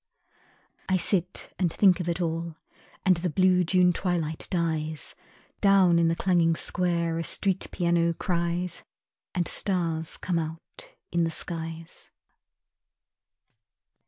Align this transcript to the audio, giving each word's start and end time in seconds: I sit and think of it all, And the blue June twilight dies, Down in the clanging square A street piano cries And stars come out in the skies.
I 0.89 0.97
sit 0.97 1.53
and 1.59 1.71
think 1.71 1.99
of 1.99 2.09
it 2.09 2.19
all, 2.19 2.55
And 3.05 3.17
the 3.17 3.29
blue 3.29 3.63
June 3.63 3.93
twilight 3.93 4.47
dies, 4.49 5.13
Down 5.61 5.99
in 5.99 6.07
the 6.07 6.15
clanging 6.15 6.55
square 6.55 7.19
A 7.19 7.23
street 7.23 7.69
piano 7.69 8.11
cries 8.15 8.83
And 9.35 9.47
stars 9.47 10.17
come 10.17 10.39
out 10.39 10.91
in 11.11 11.23
the 11.23 11.29
skies. 11.29 12.09